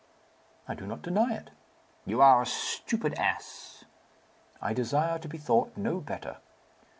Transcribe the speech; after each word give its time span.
"I 0.67 0.73
do 0.73 0.87
not 0.87 1.03
deny 1.03 1.35
it." 1.35 1.51
"You 2.07 2.23
are 2.23 2.41
a 2.41 2.45
stupid 2.47 3.13
ass." 3.19 3.85
"I 4.59 4.73
desire 4.73 5.19
to 5.19 5.27
be 5.29 5.37
thought 5.37 5.77
no 5.77 5.99
better." 5.99 6.37